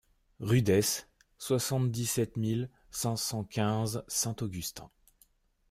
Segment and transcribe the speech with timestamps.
[0.39, 1.07] Rue d'Esse,
[1.37, 4.89] soixante-dix-sept mille cinq cent quinze Saint-Augustin